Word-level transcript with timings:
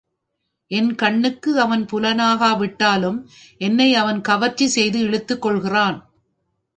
என் 0.71 0.95
கண்ணுக்கு 0.95 1.51
அவன் 1.59 1.83
புலனாகா 1.85 2.57
விட்டாலும், 2.57 3.19
என்னை 3.61 3.95
அவன் 3.95 4.21
கவர்ச்சி 4.21 4.67
செய்து 4.67 4.99
இழுத்துக் 4.99 5.41
கொள்கிறான். 5.41 5.99